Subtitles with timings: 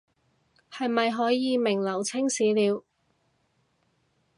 [0.71, 2.83] 是咪可以名留青史了